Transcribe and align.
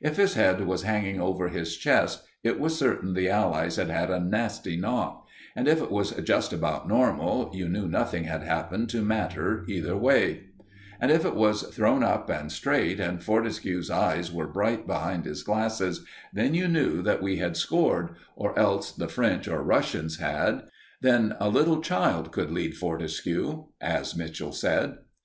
If 0.00 0.16
his 0.16 0.34
head 0.34 0.66
was 0.66 0.82
hanging 0.82 1.20
over 1.20 1.46
his 1.46 1.76
chest, 1.76 2.24
it 2.42 2.58
was 2.58 2.76
certain 2.76 3.14
the 3.14 3.28
Allies 3.28 3.76
had 3.76 3.90
had 3.90 4.10
a 4.10 4.18
nasty 4.18 4.76
knock; 4.76 5.28
and 5.54 5.68
if 5.68 5.80
it 5.80 5.88
was 5.92 6.10
just 6.24 6.52
about 6.52 6.88
normal, 6.88 7.52
you 7.54 7.68
knew 7.68 7.86
nothing 7.86 8.24
had 8.24 8.42
happened 8.42 8.88
to 8.88 9.02
matter 9.04 9.62
either 9.68 9.96
way; 9.96 10.46
and 11.00 11.12
if 11.12 11.24
it 11.24 11.36
was 11.36 11.62
thrown 11.62 12.02
up 12.02 12.28
and 12.28 12.50
straight, 12.50 12.98
and 12.98 13.22
Fortescue's 13.22 13.88
eyes 13.88 14.32
were 14.32 14.48
bright 14.48 14.84
behind 14.84 15.26
his 15.26 15.44
glasses, 15.44 16.04
then 16.32 16.54
you 16.54 16.66
knew 16.66 17.00
that 17.02 17.22
we 17.22 17.36
had 17.36 17.56
scored, 17.56 18.16
or 18.34 18.58
else 18.58 18.90
the 18.90 19.06
French 19.06 19.46
or 19.46 19.62
Russians 19.62 20.16
had. 20.18 20.62
Then 21.02 21.36
a 21.38 21.48
little 21.48 21.80
child 21.80 22.32
could 22.32 22.50
lead 22.50 22.74
Fortescue, 22.76 23.66
as 23.80 24.16
Mitchell 24.16 24.50
said. 24.50 24.96